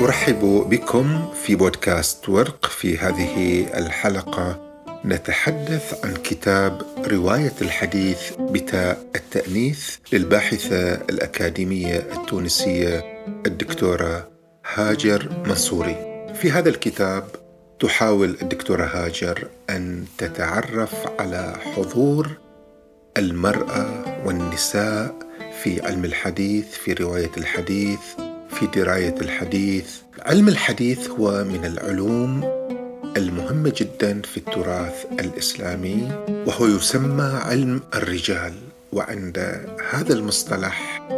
[0.00, 4.70] أرحب بكم في بودكاست ورق في هذه الحلقة.
[5.04, 14.28] نتحدث عن كتاب رواية الحديث بتاء التأنيث للباحثة الأكاديمية التونسية الدكتورة
[14.74, 15.96] هاجر منصوري.
[16.34, 17.24] في هذا الكتاب
[17.80, 22.28] تحاول الدكتورة هاجر أن تتعرف على حضور
[23.16, 25.14] المرأة والنساء
[25.62, 28.29] في علم الحديث في رواية الحديث
[28.60, 29.96] في دراية الحديث.
[30.18, 32.44] علم الحديث هو من العلوم
[33.16, 36.08] المهمة جدا في التراث الإسلامي
[36.46, 38.54] وهو يسمى علم الرجال.
[38.92, 39.38] وعند
[39.90, 41.08] هذا المصطلح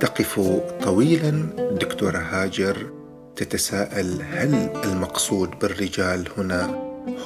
[0.00, 0.40] تقف
[0.82, 1.28] طويلا
[1.58, 2.90] الدكتوره هاجر
[3.36, 6.64] تتساءل هل المقصود بالرجال هنا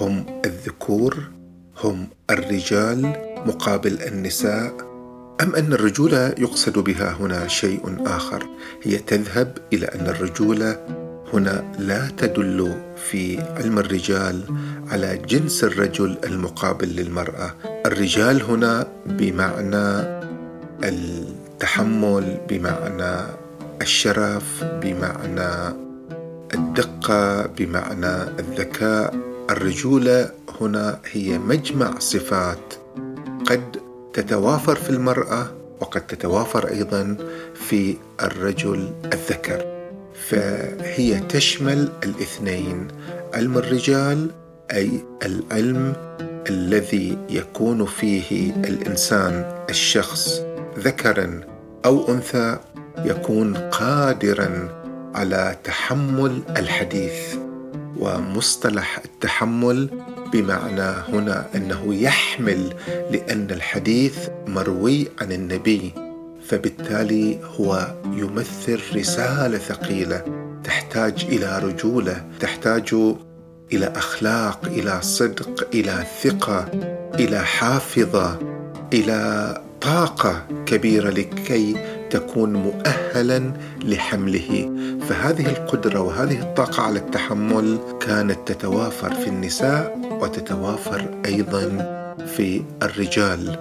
[0.00, 1.16] هم الذكور
[1.84, 3.02] هم الرجال
[3.46, 4.85] مقابل النساء؟
[5.42, 8.46] أم أن الرجولة يقصد بها هنا شيء آخر؟
[8.82, 10.86] هي تذهب إلى أن الرجولة
[11.32, 12.74] هنا لا تدل
[13.10, 14.44] في علم الرجال
[14.90, 17.54] على جنس الرجل المقابل للمرأة.
[17.86, 20.06] الرجال هنا بمعنى
[20.84, 23.26] التحمل بمعنى
[23.82, 25.76] الشرف بمعنى
[26.54, 29.14] الدقة بمعنى الذكاء.
[29.50, 32.74] الرجولة هنا هي مجمع صفات
[33.46, 33.85] قد
[34.16, 35.46] تتوافر في المرأة
[35.80, 37.16] وقد تتوافر أيضا
[37.54, 39.64] في الرجل الذكر.
[40.28, 42.88] فهي تشمل الاثنين
[43.34, 44.30] علم الرجال
[44.72, 44.90] أي
[45.22, 45.92] العلم
[46.48, 50.40] الذي يكون فيه الإنسان الشخص
[50.78, 51.40] ذكرا
[51.84, 52.58] أو أنثى
[53.04, 54.68] يكون قادرا
[55.14, 57.36] على تحمل الحديث.
[57.98, 59.90] ومصطلح التحمل
[60.32, 62.74] بمعنى هنا أنه يحمل
[63.10, 65.92] لأن الحديث مروي عن النبي
[66.48, 70.22] فبالتالي هو يمثل رسالة ثقيلة
[70.64, 72.94] تحتاج إلى رجولة تحتاج
[73.72, 76.68] إلى أخلاق إلى صدق إلى ثقة
[77.14, 78.38] إلى حافظة
[78.92, 81.76] إلى طاقة كبيرة لكي
[82.10, 83.52] تكون مؤهلا
[83.84, 84.70] لحمله.
[85.08, 91.68] فهذه القدرة وهذه الطاقة على التحمل كانت تتوافر في النساء وتتوافر أيضا
[92.36, 93.56] في الرجال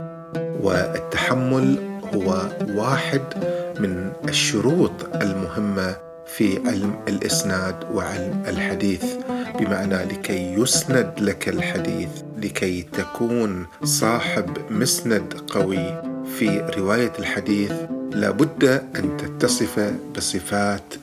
[0.61, 1.77] والتحمل
[2.13, 3.21] هو واحد
[3.79, 5.95] من الشروط المهمة
[6.25, 9.03] في علم الإسناد وعلم الحديث
[9.59, 16.15] بمعنى لكي يسند لك الحديث لكي تكون صاحب مسند قوي.
[16.39, 17.71] في رواية الحديث
[18.11, 18.63] لابد
[18.95, 20.93] أن تتصف بصفات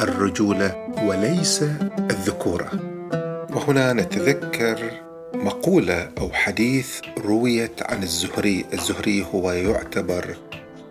[0.00, 1.62] الرجولة وليس
[2.10, 2.97] الذكورة.
[3.68, 4.90] وهنا نتذكر
[5.34, 8.64] مقولة أو حديث رويت عن الزهري.
[8.72, 10.36] الزهري هو يعتبر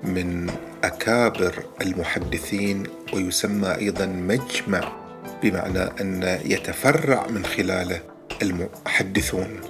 [0.03, 0.49] من
[0.83, 2.83] أكابر المحدثين
[3.13, 4.91] ويسمى أيضا مجمع
[5.43, 7.99] بمعنى أن يتفرع من خلاله
[8.41, 9.61] المحدثون.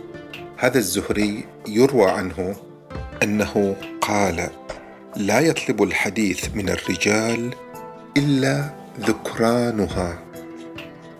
[0.57, 2.56] هذا الزهري يروى عنه
[3.24, 4.50] أنه قال
[5.16, 7.53] لا يطلب الحديث من الرجال
[8.18, 8.69] إلا
[9.00, 10.27] ذكرانها.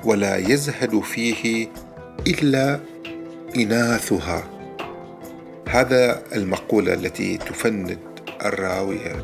[0.08, 1.68] ولا يزهد فيه
[2.28, 2.80] إلا
[3.56, 4.44] إناثها.
[5.70, 8.00] هذا المقولة التي تفند
[8.46, 9.16] الراويه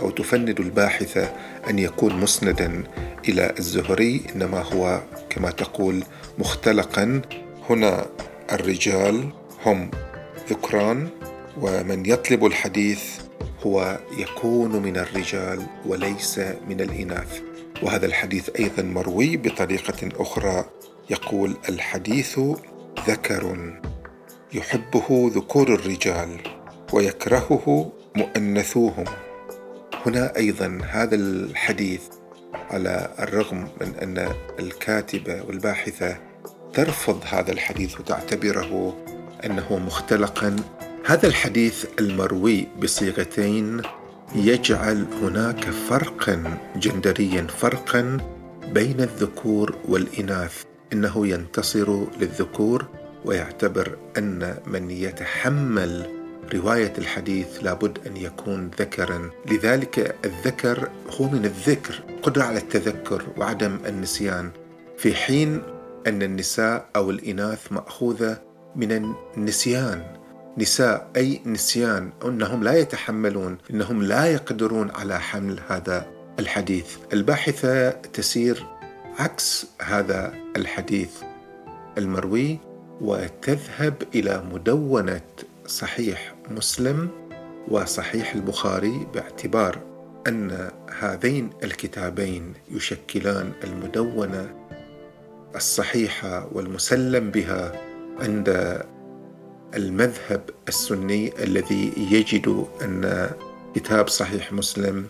[0.00, 1.32] أو تفند الباحثه
[1.70, 2.82] أن يكون مسندا
[3.28, 5.00] إلى الزهري إنما هو
[5.30, 6.04] كما تقول
[6.38, 7.22] مختلقا.
[7.70, 8.06] هنا
[8.52, 9.28] الرجال
[9.66, 9.90] هم
[10.50, 11.08] ذكران
[11.60, 13.02] ومن يطلب الحديث
[13.66, 16.38] هو يكون من الرجال وليس
[16.68, 17.51] من الإناث.
[17.82, 20.64] وهذا الحديث أيضا مروي بطريقة أخرى.
[21.10, 22.40] يقول الحديث
[23.08, 23.72] ذكر
[24.52, 26.40] يحبه ذكور الرجال
[26.92, 29.04] ويكرهه مؤنثوهم.
[30.06, 32.02] هنا أيضا هذا الحديث
[32.70, 34.28] على الرغم من أن
[34.58, 36.16] الكاتبه والباحثة
[36.74, 38.96] ترفض هذا الحديث وتعتبره
[39.44, 40.56] أنه مختلقا.
[41.06, 43.82] هذا الحديث المروي بصيغتين
[44.34, 48.18] يجعل هناك فرقا جندريا فرقا
[48.72, 50.62] بين الذكور والإناث.
[50.92, 52.86] إنه ينتصر للذكور
[53.24, 56.06] ويعتبر أن من يتحمل
[56.54, 59.30] رواية الحديث لابد أن يكون ذكرا.
[59.50, 60.88] لذلك الذكر
[61.20, 64.50] هو من الذكر قدرة على التذكر وعدم النسيان.
[64.98, 65.62] في حين
[66.06, 68.38] أن النساء أو الإناث مأخوذة
[68.76, 70.21] من النسيان.
[70.58, 76.06] نساء أي نسيان أنهم لا يتحملون أنهم لا يقدرون على حمل هذا
[76.38, 76.96] الحديث.
[77.12, 78.66] الباحثة تسير
[79.18, 81.10] عكس هذا الحديث
[81.98, 82.58] المروي
[83.00, 85.20] وتذهب إلى مدونة
[85.66, 87.08] صحيح مسلم
[87.68, 89.78] وصحيح البخاري باعتبار
[90.28, 94.54] أن هذين الكتابين يشكلان المدونة
[95.56, 97.72] الصحيحة والمسلم بها
[98.20, 98.80] عند
[99.74, 103.30] المذهب السني الذي يجد أن
[103.74, 105.06] كتاب صحيح مسلم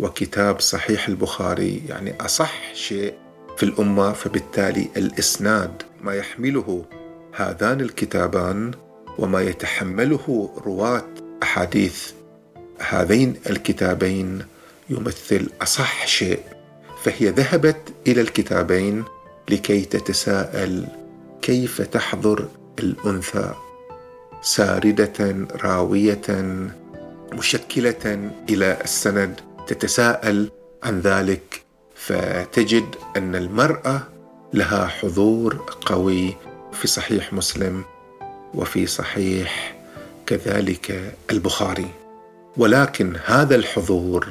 [0.00, 3.14] وكتاب صحيح البخاري يعني أصح شيء
[3.56, 6.84] في الأمة فبالتالي الإسناد ما يحمله
[7.32, 8.70] هذان الكتابان
[9.18, 11.04] وما يتحمله رواة
[11.42, 12.12] أحاديث
[12.78, 14.44] هذين الكتابين
[14.90, 16.40] يمثل أصح شيء
[17.02, 19.04] فهي ذهبت إلى الكتابين
[19.50, 20.86] لكي تتساءل
[21.42, 22.48] كيف تحضر
[22.78, 23.54] الأنثى.
[24.42, 26.22] ساردة راوية
[27.32, 30.50] مشكلة إلى السند تتساءل
[30.82, 31.62] عن ذلك
[31.94, 32.84] فتجد
[33.16, 34.02] أن المرأة
[34.54, 36.36] لها حضور قوي
[36.72, 37.84] في صحيح مسلم
[38.54, 39.76] وفي صحيح
[40.26, 41.88] كذلك البخاري.
[42.56, 44.28] ولكن هذا الحضور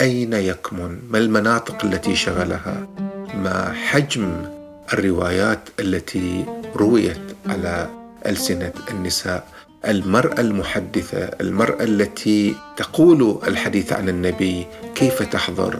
[0.00, 2.88] أين يكمن؟ ما المناطق التي شغلها؟
[3.34, 4.46] ما حجم
[4.92, 6.44] الروايات التي
[6.76, 7.97] رويت على
[8.28, 9.46] ألسنة النساء
[9.88, 15.78] المرأة المحدثة المرأة التي تقول الحديث عن النبي كيف تحضر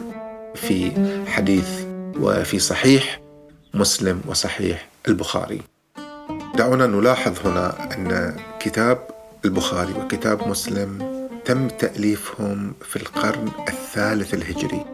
[0.55, 0.93] في
[1.27, 1.69] حديث
[2.21, 3.21] وفي صحيح
[3.75, 5.63] مسلم وصحيح البخاري.
[6.55, 8.99] دعونا نلاحظ هنا أن كتاب
[9.45, 14.85] البخاري وكتاب مسلم تم تأليفهم في القرن الثالث الهجري.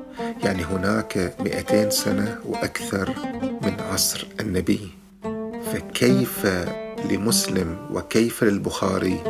[0.42, 3.14] يعني هناك 200 سنة وأكثر
[3.62, 4.88] من عصر النبي.
[5.72, 6.46] فكيف
[7.10, 9.20] لمسلم وكيف للبخاري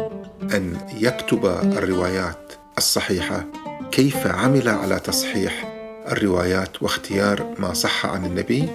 [0.54, 3.44] أن يكتب الروايات الصحيحة؟
[3.90, 5.74] كيف عمل على تصحيح
[6.08, 8.68] الروايات واختيار ما صح عن النبي؟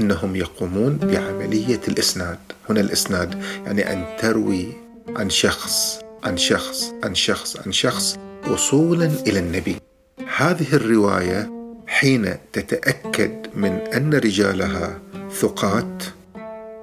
[0.00, 2.38] إنهم يقومون بعملية الإسناد.
[2.70, 4.72] هنا الإسناد يعني أن تروي
[5.16, 8.16] عن شخص عن شخص عن شخص عن شخص
[8.50, 9.76] وصولا إلى النبي.
[10.36, 11.50] هذه الرواية
[11.86, 14.98] حين تتأكد من أن رجالها
[15.30, 16.02] ثقات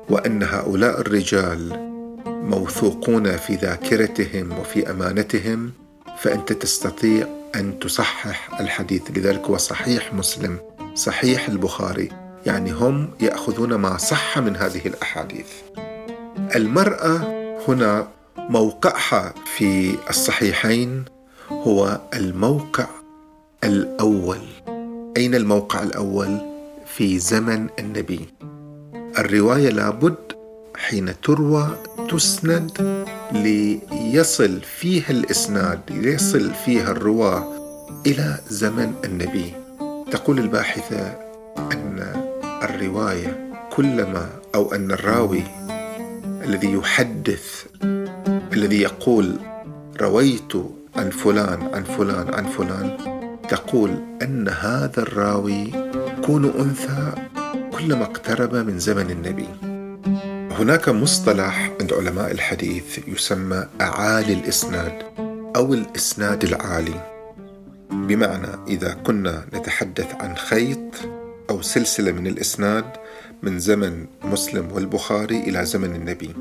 [0.09, 1.91] وأن هؤلاء الرجال
[2.25, 5.71] موثوقون في ذاكرتهم وفي أمانتهم
[6.17, 9.01] فأنت تستطيع أن تصحح الحديث.
[9.17, 10.57] لذلك هو صحيح مسلم
[10.95, 12.09] صحيح البخاري.
[12.45, 15.47] يعني هم يأخذون ما صح من هذه الأحاديث.
[16.55, 17.21] المرأة
[17.67, 18.07] هنا
[18.37, 21.05] موقعها في الصحيحين
[21.51, 22.87] هو الموقع
[23.63, 24.41] الأول.
[25.17, 26.37] أين الموقع الأول؟
[26.85, 28.27] في زمن النبي.
[29.19, 30.15] الرواية لابد
[30.77, 31.67] حين تروى
[32.09, 37.43] تسند ليصل فيها الإسناد ليصل فيها الرواة
[38.07, 39.53] إلى زمن النبي.
[40.11, 41.17] تقول الباحثة
[41.57, 42.23] أن
[42.63, 45.43] الرواية كلما أو أن الراوي
[46.43, 47.65] الذي يحدث
[48.53, 49.35] الذي يقول
[50.01, 50.53] رويت
[50.95, 52.97] عن فلان عن فلان عن فلان
[53.49, 53.89] تقول
[54.21, 55.71] أن هذا الراوي
[56.17, 57.13] يكون أنثى
[57.81, 59.47] كلما اقترب من زمن النبي.
[60.59, 64.93] هناك مصطلح عند علماء الحديث يسمى أعالي الإسناد
[65.55, 67.11] أو الإسناد العالي.
[67.91, 71.09] بمعنى إذا كنا نتحدث عن خيط
[71.49, 72.85] أو سلسلة من الإسناد
[73.43, 76.33] من زمن مسلم والبخاري إلى زمن النبي.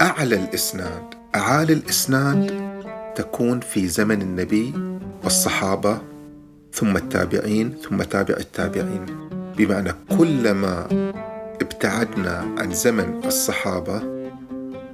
[0.00, 1.04] أعلى الإسناد
[1.34, 2.70] أعالي الإسناد
[3.16, 4.72] تكون في زمن النبي
[5.24, 5.98] والصحابة
[6.72, 9.30] ثم التابعين ثم تابع التابعين.
[9.60, 10.86] بمعنى كلما
[11.60, 13.98] ابتعدنا عن زمن الصحابة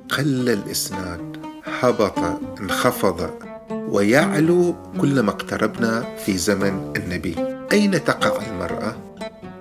[0.09, 1.37] قل الإسناد
[1.81, 2.19] هبط
[2.61, 3.31] انخفض
[3.71, 7.35] ويعلو كلما اقتربنا في زمن النبي.
[7.73, 8.97] أين تقع المرأة؟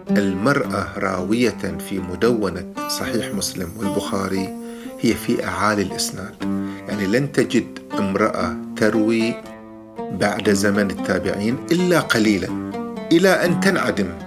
[0.10, 4.50] المرأة راوية في مدونة صحيح مسلم والبخاري
[5.00, 6.36] هي في أعالي الإسناد.
[6.88, 9.34] يعني لن تجد امرأة تروي
[10.12, 12.48] بعد زمن التابعين إلا قليلا
[13.12, 14.25] إلى أن تنعدم.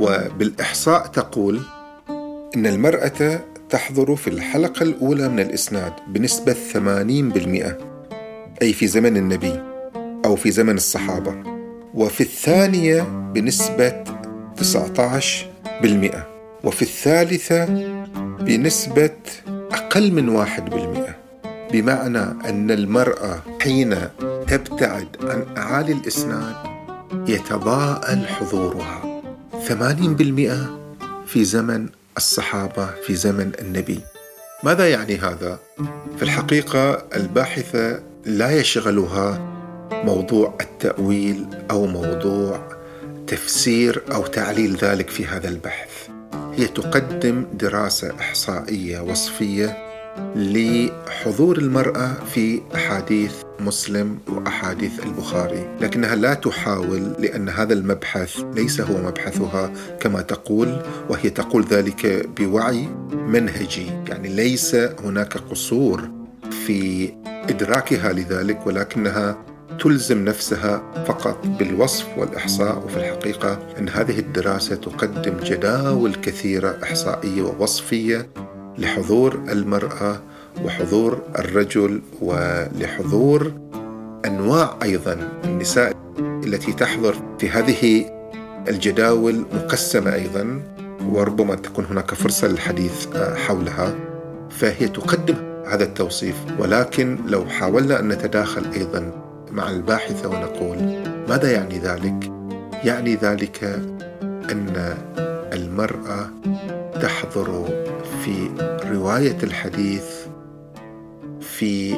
[0.00, 1.60] وبالإحصاء تقول
[2.56, 6.76] إن المرأة تحضر في الحلقة الأولى من الإسناد بنسبة 80%
[8.62, 9.62] أي في زمن النبي
[10.24, 11.34] أو في زمن الصحابة
[11.94, 13.02] وفي الثانية
[13.34, 14.04] بنسبة
[14.60, 14.64] 19%
[16.64, 17.64] وفي الثالثة
[18.40, 19.10] بنسبة
[19.72, 20.50] أقل من 1%
[21.72, 23.96] بمعنى أن المرأة حين
[24.48, 26.54] تبتعد عن أعالي الإسناد
[27.28, 29.05] يتضاءل حضورها.
[29.68, 30.78] ثمانين بالمئة
[31.26, 34.00] في زمن الصحابة في زمن النبي
[34.64, 35.58] ماذا يعني هذا؟
[36.16, 39.38] في الحقيقة الباحثة لا يشغلها
[39.92, 42.78] موضوع التأويل أو موضوع
[43.26, 46.08] تفسير أو تعليل ذلك في هذا البحث
[46.54, 49.85] هي تقدم دراسة إحصائية وصفية
[50.36, 55.76] لحضور المرأة في أحاديث مسلم وأحاديث البخاري.
[55.80, 62.88] لكنها لا تحاول لأن هذا المبحث ليس هو مبحثها كما تقول وهي تقول ذلك بوعي
[63.12, 63.86] منهجي.
[64.08, 66.10] يعني ليس هناك قصور
[66.66, 69.38] في إدراكها لذلك ولكنها
[69.78, 72.84] تلزم نفسها فقط بالوصف والإحصاء.
[72.84, 78.28] وفي الحقيقة أن هذه الدراسة تقدم جداول كثيرة إحصائية ووصفية
[78.78, 80.20] لحضور المرأة
[80.64, 83.52] وحضور الرجل ولحضور
[84.26, 88.10] أنواع أيضا النساء التي تحضر في هذه
[88.68, 90.62] الجداول مقسمة أيضا
[91.08, 93.94] وربما تكون هناك فرصة للحديث حولها
[94.50, 99.12] فهي تقدم هذا التوصيف ولكن لو حاولنا أن نتداخل أيضا
[99.50, 100.76] مع الباحثة ونقول
[101.28, 102.32] ماذا يعني ذلك؟
[102.84, 103.64] يعني ذلك
[104.22, 104.96] أن
[105.52, 106.30] المرأة
[107.02, 107.68] تحضر
[108.26, 108.50] في
[108.92, 110.04] رواية الحديث
[111.40, 111.94] في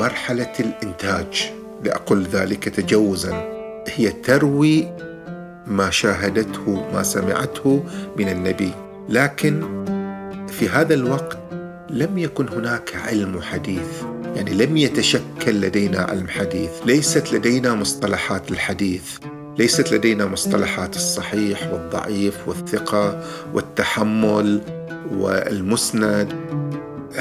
[0.00, 1.52] مرحلة الإنتاج
[1.84, 3.32] لأقول ذلك تجوزا.
[3.88, 4.88] هي تروي
[5.66, 7.84] ما شاهدته ما سمعته
[8.16, 8.70] من النبي.
[9.08, 9.84] لكن
[10.48, 11.38] في هذا الوقت
[11.90, 14.02] لم يكن هناك علم حديث.
[14.36, 16.70] يعني لم يتشكل لدينا علم حديث.
[16.86, 19.18] ليست لدينا مصطلحات الحديث.
[19.58, 23.22] ليست لدينا مصطلحات الصحيح والضعيف والثقة
[23.54, 24.79] والتحمل.
[25.12, 26.32] والمسند.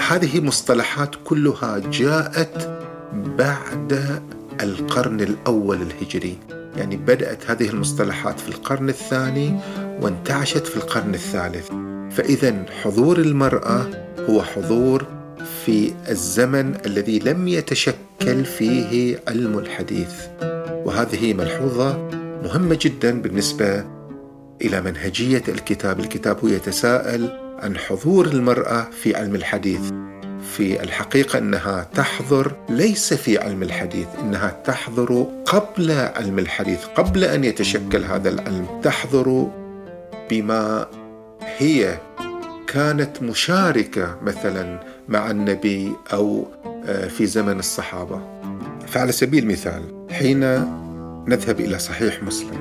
[0.09, 2.69] هذه مصطلحات كلها جاءت
[3.13, 4.21] بعد
[4.61, 6.37] القرن الأول الهجري.
[6.77, 9.59] يعني بدأت هذه المصطلحات في القرن الثاني
[10.01, 11.67] وانتعشت في القرن الثالث.
[12.11, 13.85] فاذا حضور المرأة
[14.29, 15.05] هو حضور
[15.65, 20.13] في الزمن الذي لم يتشكل فيه علم الحديث.
[20.85, 22.09] وهذه ملحوظة
[22.43, 23.85] مهمة جدا بالنسبة
[24.61, 25.99] إلى منهجية الكتاب.
[25.99, 29.81] الكتاب هو يتساءل عن حضور المرأة في علم الحديث.
[30.57, 37.43] في الحقيقة إنها تحضر ليس في علم الحديث إنها تحضر قبل علم الحديث قبل أن
[37.43, 38.81] يتشكل هذا العلم.
[38.83, 39.47] تحضر
[40.29, 40.87] بما
[41.57, 41.97] هي
[42.67, 46.47] كانت مشاركة مثلا مع النبي أو
[46.85, 48.21] آه، في زمن الصحابة.
[48.87, 50.39] فعلى سبيل المثال حين
[51.27, 52.59] نذهب إلى صحيح مسلم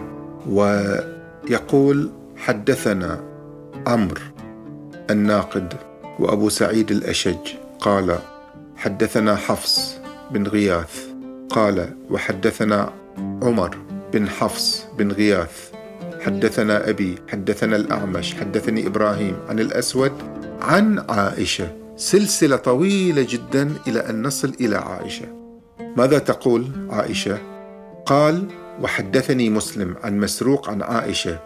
[0.49, 3.21] ويقول حدثنا
[3.87, 4.21] عمرو
[5.11, 5.75] الناقد
[6.19, 8.19] وأبو سعيد الأشج قال
[8.77, 9.99] حدثنا حفص
[10.31, 11.09] بن غياث.
[11.51, 12.93] قال وحدثنا
[13.43, 13.77] عمر
[14.13, 15.71] بن حفص بن غياث.
[16.21, 20.13] حدثنا أبي حدثنا الأعمش حدثني إبراهيم عن الأسود
[20.61, 21.73] عن عائشة.
[21.97, 25.27] سلسلة طويلة جدا إلى أن نصل إلى عائشة.
[25.97, 27.39] ماذا تقول عائشة؟
[28.07, 28.45] قال
[28.83, 31.39] وحدثني مسلم عن مسروق عن عائشة.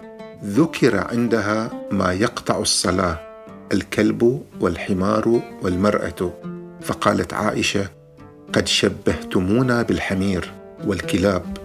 [0.45, 3.32] ذكر عندها ما يقطع الصلاة.
[3.73, 6.33] الكلب والحمار والمرأة.
[6.83, 7.87] فقالت عائشة
[8.53, 10.53] قد شبهتمونا بالحمير
[10.87, 11.57] والكلاب.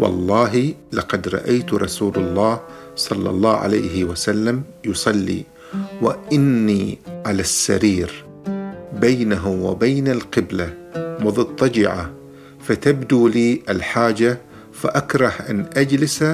[0.00, 2.60] والله لقد رأيت رسول الله
[2.96, 5.44] صلى الله عليه وسلم يصلي
[6.02, 8.24] وإني على السرير.
[9.00, 12.10] بينه وبين القبلة مضطجعه
[12.60, 14.38] فتبدو لي الحاجة
[14.72, 16.24] فأكره أن أجلس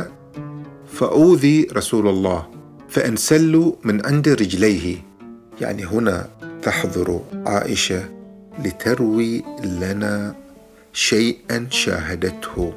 [0.92, 2.46] فأوذي رسول الله
[2.88, 5.13] فانسل من عند رجليه.
[5.60, 6.28] يعني هنا
[6.62, 8.04] تحضر عائشة
[8.64, 10.34] لتروي لنا
[10.92, 12.74] شيئا شاهدته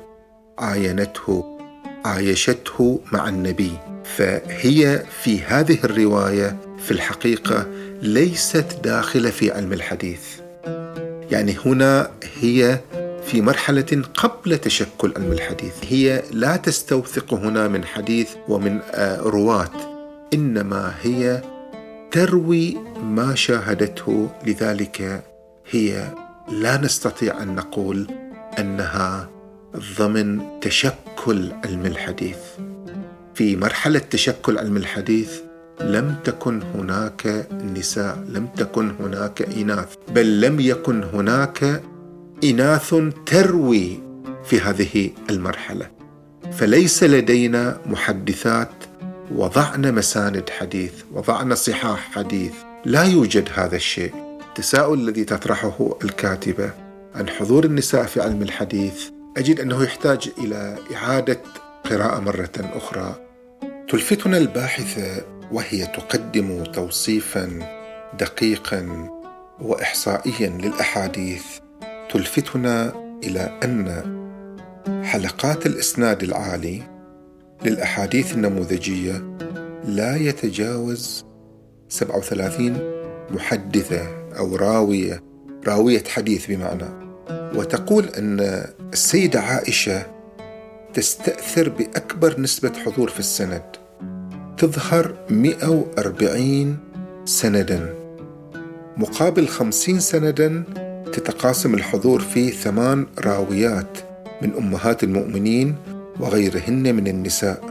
[0.59, 1.59] عاينته
[2.05, 3.71] عايشته مع النبي.
[4.03, 7.67] فهي في هذه الرواية في الحقيقة
[8.01, 10.21] ليست داخلة في علم الحديث.
[11.31, 12.79] يعني هنا هي
[13.25, 15.73] في مرحلة قبل تشكل علم الحديث.
[15.89, 19.71] هي لا تستوثق هنا من حديث ومن آه، رواة
[20.33, 21.41] إنما هي
[22.11, 25.23] تروي ما شاهدته لذلك
[25.71, 26.13] هي
[26.51, 28.07] لا نستطيع أن نقول
[28.59, 29.29] أنها
[29.99, 32.37] ضمن تشكل علم الحديث.
[33.33, 35.39] في مرحلة تشكل علم الحديث
[35.81, 41.83] لم تكن هناك نساء لم تكن هناك إناث بل لم يكن هناك
[42.43, 42.95] إناث
[43.25, 43.99] تروي
[44.45, 45.89] في هذه المرحلة.
[46.51, 48.76] فليس لدينا محدثات
[49.31, 52.53] وضعنا مساند حديث وضعنا صحاح حديث.
[52.85, 54.13] لا يوجد هذا الشيء.
[54.49, 56.71] التساؤل الذي تطرحه الكاتبة
[57.15, 61.39] عن حضور النساء في علم الحديث أجد أنه يحتاج إلى إعادة
[61.85, 63.15] قراءة مرة أخرى.
[63.89, 67.59] تلفتنا الباحثة وهي تقدم توصيفا
[68.19, 69.09] دقيقا
[69.61, 71.43] وإحصائيا للأحاديث.
[72.09, 72.93] تلفتنا
[73.23, 74.17] إلى أن
[75.03, 76.96] حلقات الإسناد العالي
[77.65, 79.37] للأحاديث النموذجية
[79.85, 81.25] لا يتجاوز
[81.89, 82.79] 37
[83.31, 85.23] محدثة أو راوية
[85.67, 87.07] راوية حديث بمعنى.
[87.55, 90.05] وتقول أن السيدة عائشة
[90.93, 93.63] تستأثر بأكبر نسبة حضور في السند.
[94.57, 96.77] تظهر 140
[97.25, 97.93] سندا.
[98.97, 100.63] مقابل 50 سندا
[101.13, 103.97] تتقاسم الحضور في ثمان راويات
[104.41, 105.75] من أمهات المؤمنين
[106.19, 107.61] وغيرهن من النساء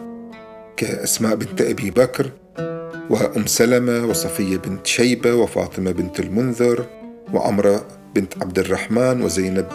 [0.76, 2.30] كأسماء بنت أبي بكر
[3.10, 6.86] وأم سلمة وصفية بنت شيبة وفاطمة بنت المنذر
[7.34, 9.66] وعمرة بنت عبد الرحمن وزينب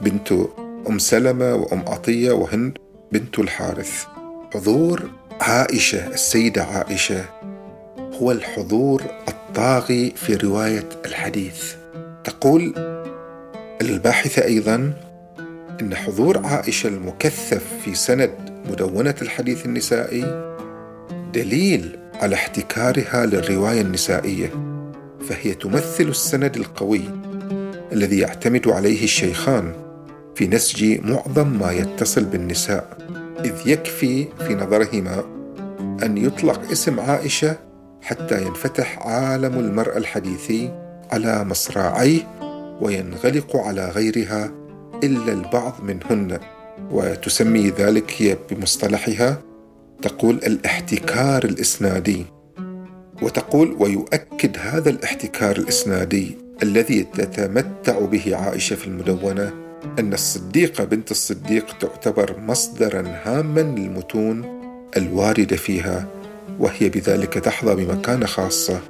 [0.00, 0.32] بنت
[0.88, 2.78] أم سلمة وأم عطية وهند
[3.12, 4.04] بنت الحارث.
[4.54, 5.10] حضور
[5.40, 7.24] عائشة السيدة عائشة
[8.22, 11.74] هو الحضور الطاغي في رواية الحديث.
[12.24, 12.74] تقول
[13.80, 14.92] الباحثة أيضا
[15.80, 18.30] أن حضور عائشة المكثف في سند
[18.70, 20.52] مدونة الحديث النسائي
[21.34, 24.50] دليل على احتكارها للرواية النسائية
[25.28, 27.02] فهي تمثل السند القوي
[27.92, 29.72] الذي يعتمد عليه الشيخان
[30.34, 32.98] في نسج معظم ما يتصل بالنساء
[33.44, 35.24] إذ يكفي في نظرهما
[36.02, 37.56] أن يطلق اسم عائشة
[38.02, 40.70] حتى ينفتح عالم المرأة الحديثي
[41.10, 42.20] على مصراعيه
[42.80, 44.59] وينغلق على غيرها
[45.04, 46.38] إلا البعض منهن
[46.90, 49.42] وتسمي ذلك هي بمصطلحها
[50.02, 52.24] تقول الاحتكار الإسنادي
[53.22, 59.52] وتقول ويؤكد هذا الاحتكار الإسنادي الذي تتمتع به عائشة في المدونة
[59.98, 64.60] أن الصديقة بنت الصديق تعتبر مصدرا هاما للمتون
[64.96, 66.06] الواردة فيها
[66.58, 68.80] وهي بذلك تحظى بمكانة خاصة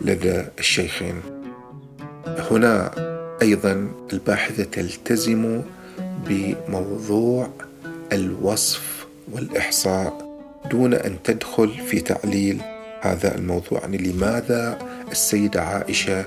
[0.00, 1.14] لدى الشيخين.
[2.50, 2.90] هنا
[3.42, 5.62] أيضا الباحثة تلتزم
[6.28, 7.48] بموضوع
[8.12, 10.28] الوصف والإحصاء
[10.70, 12.60] دون أن تدخل في تعليل
[13.00, 13.80] هذا الموضوع.
[13.80, 14.78] يعني لماذا
[15.10, 16.24] السيدة عائشة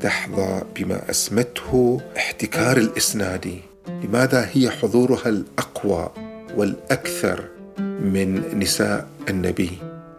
[0.00, 6.10] تحظى بما أسمته احتكار الاسنادي لماذا هي حضورها الأقوى
[6.56, 7.44] والأكثر
[7.78, 9.70] من نساء النبي؟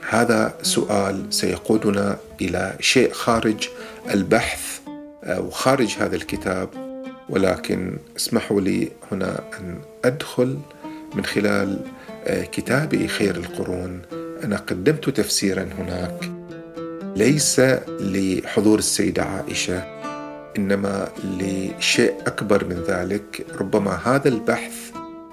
[0.10, 3.70] هذا سؤال سيقودنا إلى شيء خارج
[4.14, 4.80] البحث
[5.30, 6.70] أو خارج هذا الكتاب
[7.30, 10.58] ولكن اسمحوا لي هنا أن أدخل
[11.16, 11.80] من خلال
[12.26, 14.02] آه، كتابي خير القرون.
[14.44, 16.32] أنا قدمت تفسيرا هناك.
[17.16, 19.84] ليس لحضور السيدة عائشة
[20.58, 23.46] إنما لشيء أكبر من ذلك.
[23.60, 24.74] ربما هذا البحث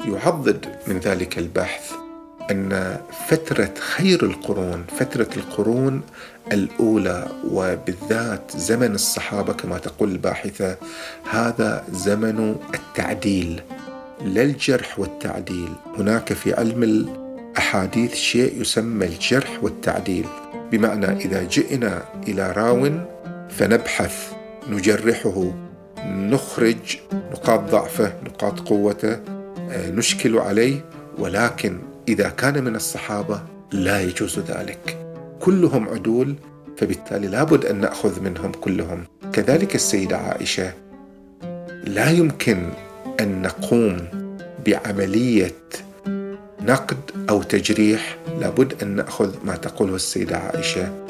[0.08, 2.05] يعضد من ذلك البحث.
[2.50, 6.02] أن فترة خير القرون فترة القرون
[6.52, 10.76] الأولى وبالذات زمن الصحابة كما تقول الباحثة
[11.30, 13.62] هذا زمن التعديل
[14.24, 15.68] لا الجرح والتعديل.
[15.98, 20.26] هناك في علم الأحاديث شيء يسمى الجرح والتعديل.
[20.72, 22.90] بمعنى إذا جئنا إلى راو
[23.50, 24.32] فنبحث
[24.70, 25.52] نجرحه
[26.06, 29.12] نخرج نقاط ضعفه نقاط قوته
[29.70, 30.84] آه، نشكل عليه
[31.18, 33.42] ولكن إذا كان من الصحابة
[33.72, 34.96] لا يجوز ذلك.
[35.40, 36.34] كلهم عدول
[36.76, 39.04] فبالتالي لابد أن نأخذ منهم كلهم.
[39.32, 40.72] كذلك السيدة عائشة
[41.84, 42.70] لا يمكن
[43.20, 43.96] أن نقوم
[44.66, 45.54] بعملية
[46.60, 46.98] نقد
[47.30, 48.18] أو تجريح.
[48.40, 51.06] لابد أن نأخذ ما تقوله السيدة عائشة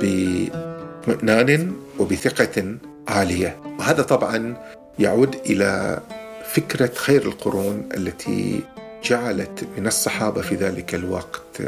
[0.00, 2.76] باطمئنان وبثقة
[3.08, 3.56] عالية.
[3.78, 4.56] وهذا طبعا
[4.98, 6.00] يعود إلى
[6.44, 8.60] فكرة خير القرون التي
[9.04, 11.62] جعلت من الصحابة في ذلك الوقت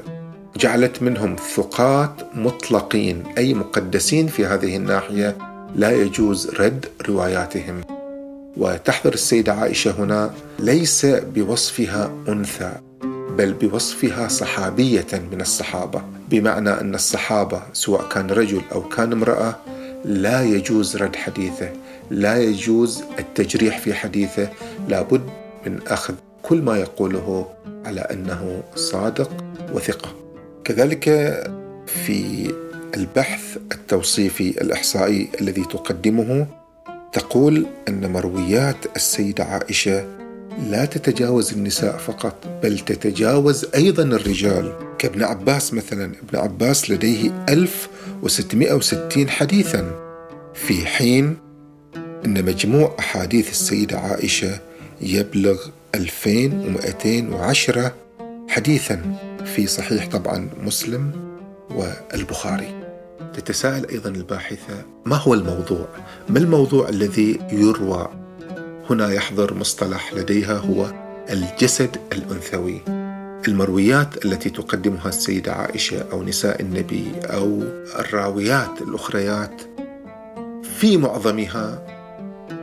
[0.56, 5.36] جعلت منهم ثقات مطلقين أي مقدسين في هذه الناحية
[5.74, 7.80] لا يجوز رد رواياتهم.
[8.56, 12.72] وتحضر السيدة عائشة هنا ليس بوصفها أنثى
[13.38, 16.02] بل بوصفها صحابية من الصحابة.
[16.30, 19.56] بمعنى أن الصحابة سواء كان رجل أو كان امرأة
[20.04, 21.70] لا يجوز رد حديثه
[22.10, 24.48] لا يجوز التجريح في حديثه
[24.88, 25.30] لابد
[25.66, 26.14] من أخذ
[26.48, 27.46] كل ما يقوله
[27.84, 29.30] على أنه صادق
[29.72, 30.14] وثقة.
[30.64, 31.04] كذلك
[31.86, 32.50] في
[32.96, 36.46] البحث التوصيفي الإحصائي الذي تقدمه
[37.12, 40.04] تقول أن مرويات السيدة عائشة
[40.70, 44.72] لا تتجاوز النساء فقط بل تتجاوز أيضا الرجال.
[44.98, 49.90] كابن عباس مثلا ابن عباس لديه 1660 حديثا
[50.54, 51.36] في حين
[52.24, 54.58] أن مجموع أحاديث السيدة عائشة
[55.00, 55.58] يبلغ
[55.96, 57.94] 2210
[58.48, 61.12] حديثا في صحيح طبعا مسلم
[61.70, 62.82] والبخاري.
[63.34, 65.88] تتساءل أيضا الباحثة ما هو الموضوع؟
[66.28, 68.08] ما الموضوع الذي يروى؟
[68.90, 70.92] هنا يحضر مصطلح لديها هو
[71.30, 72.80] الجسد الأنثوي.
[73.48, 77.62] المرويات التي تقدمها السيدة عائشة أو نساء النبي أو
[77.98, 79.62] الراويات الأخريات
[80.78, 81.86] في معظمها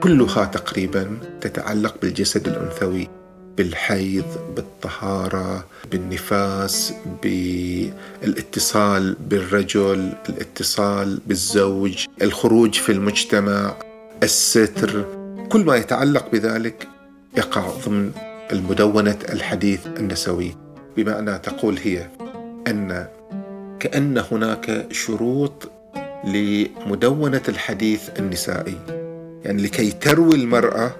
[0.03, 3.22] كلها تقريبا تتعلق بالجسد الأنثوي.
[3.57, 13.75] بالحيض بالطهارة بالنفاس بالاتصال بالرجل الاتصال بالزوج الخروج في المجتمع
[14.23, 15.05] الستر.
[15.49, 16.87] كل ما يتعلق بذلك
[17.37, 18.11] يقع ضمن
[18.51, 20.55] المدونة الحديث النسوي.
[20.97, 22.07] بمعنى تقول هي
[22.67, 23.07] أن
[23.79, 25.71] كأن هناك شروط
[26.23, 28.79] لمدونة الحديث النسائي.
[29.45, 30.95] يعني لكي تروي المرأة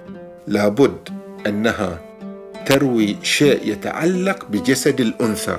[0.46, 1.08] لابد
[1.46, 2.00] أنها
[2.66, 5.56] تروي شيء يتعلق بجسد الأنثى.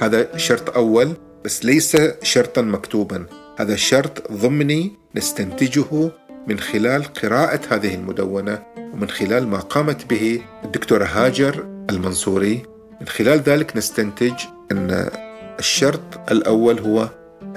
[0.00, 1.12] هذا شرط أول
[1.44, 3.26] بس ليس شرطا مكتوبا.
[3.58, 6.10] هذا شرط ضمني نستنتجه
[6.46, 12.62] من خلال قراءة هذه المدونة ومن خلال ما قامت به الدكتورة هاجر المنصوري.
[13.00, 14.34] من خلال ذلك نستنتج
[14.72, 15.10] أن
[15.58, 17.08] الشرط الأول هو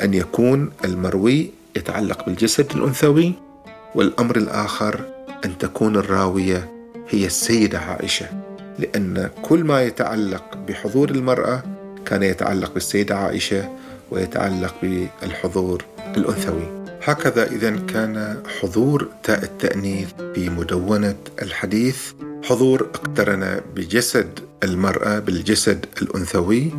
[0.04, 3.34] أن يكون المروي يتعلق بالجسد الأنثوي
[3.96, 5.00] والأمر الآخر
[5.46, 6.75] أن تكون الراوية
[7.10, 8.26] هي السيدة عائشة
[8.80, 11.64] لأن كل ما يتعلق بحضور المرأة
[12.06, 13.70] كان يتعلق بالسيدة عائشة
[14.12, 15.84] ويتعلق بالحضور
[16.18, 16.86] الأنثوي.
[17.04, 21.98] هكذا إذا كان حضور تاء التأنيث في مدونة الحديث
[22.44, 26.72] حضور اقترن بجسد المرأة بالجسد الأنثوي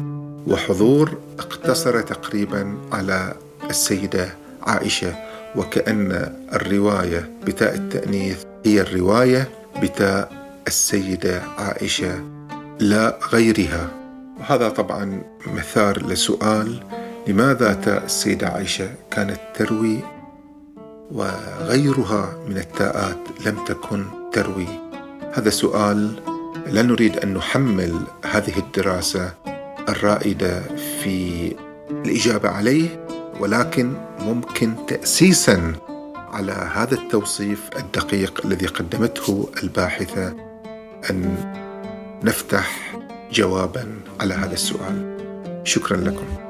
[0.46, 3.34] وحضور اقتصر تقريبا على
[3.70, 4.28] السيدة
[4.62, 5.14] عائشة
[5.56, 9.48] وكأن الرواية بتاء التأنيث هي الرواية
[9.82, 10.32] بتاء
[10.66, 12.24] السيدة عائشة
[12.80, 13.90] لا غيرها.
[14.40, 16.80] وهذا طبعا مثار لسؤال
[17.26, 20.00] لماذا تاء السيدة عائشة كانت تروي
[21.12, 24.66] وغيرها من التاءات لم تكن تروي؟
[25.34, 26.20] هذا سؤال
[26.66, 29.32] لا نريد أن نحمل هذه الدراسة
[29.88, 30.62] الرائدة
[31.02, 31.52] في
[31.90, 33.06] الإجابة عليه
[33.40, 35.72] ولكن ممكن تاسيسا
[36.32, 40.36] على هذا التوصيف الدقيق الذي قدمته الباحثة
[41.10, 41.36] أن
[42.22, 42.96] نفتح
[43.32, 45.16] جوابا على هذا السؤال.
[45.64, 46.45] شكرا لكم.